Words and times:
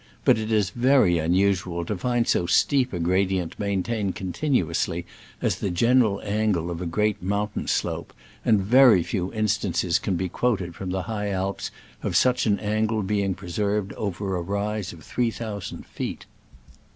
But 0.25 0.39
it 0.39 0.51
is 0.51 0.71
very 0.71 1.19
unusual 1.19 1.85
to 1.85 1.95
find 1.95 2.27
so 2.27 2.47
steep 2.47 2.91
a 2.91 2.97
gradient 2.97 3.59
maintained 3.59 4.15
continuously 4.15 5.05
as 5.43 5.57
the 5.57 5.69
general 5.69 6.19
angle 6.23 6.71
of 6.71 6.81
a 6.81 6.87
great 6.87 7.21
mountain 7.21 7.67
slope, 7.67 8.11
and 8.43 8.59
very 8.61 9.03
few 9.03 9.31
instances 9.31 9.99
can 9.99 10.15
be 10.15 10.27
quoted 10.27 10.73
from 10.73 10.89
the 10.89 11.03
High 11.03 11.29
Alps 11.29 11.69
of 12.01 12.15
such 12.15 12.47
an 12.47 12.57
angle 12.59 13.03
being 13.03 13.35
preserved 13.35 13.93
over 13.93 14.35
a 14.35 14.41
rise 14.41 14.91
of 14.91 15.03
three 15.03 15.29
thousand 15.29 15.85
feet. 15.85 16.25